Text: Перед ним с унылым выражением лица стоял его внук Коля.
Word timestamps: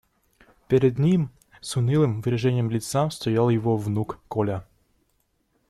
Перед 0.67 0.97
ним 0.97 1.29
с 1.61 1.77
унылым 1.77 2.21
выражением 2.21 2.71
лица 2.71 3.07
стоял 3.11 3.51
его 3.51 3.77
внук 3.77 4.19
Коля. 4.29 4.65